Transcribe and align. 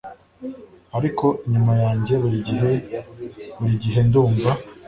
Ariko 0.97 1.25
inyuma 1.45 1.73
yanjye 1.83 2.13
burigihe 2.21 2.71
burigihe 3.57 3.99
ndumva 4.07 4.49